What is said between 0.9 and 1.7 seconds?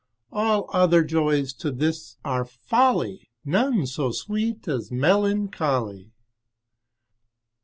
joys